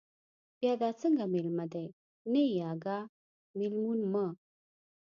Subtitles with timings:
[0.59, 1.85] بیا دا څنگه مېلمه دے،
[2.31, 3.05] نه يې اگاه،
[3.57, 4.25] مېلمون مه